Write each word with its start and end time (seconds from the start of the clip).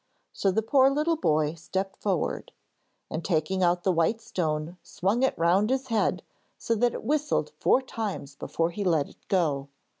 So 0.33 0.49
the 0.49 0.63
poor 0.63 0.89
little 0.89 1.15
boy 1.15 1.53
stepped 1.53 2.01
forward, 2.01 2.51
and 3.11 3.23
taking 3.23 3.61
out 3.61 3.83
the 3.83 3.91
white 3.91 4.19
stone 4.19 4.77
swung 4.81 5.21
it 5.21 5.37
round 5.37 5.69
his 5.69 5.89
head 5.89 6.23
so 6.57 6.73
that 6.73 6.95
it 6.95 7.03
whistled 7.03 7.51
four 7.59 7.83
times 7.83 8.35
before 8.35 8.71
he 8.71 8.83
let 8.83 9.09
it 9.09 9.27
go. 9.27 9.67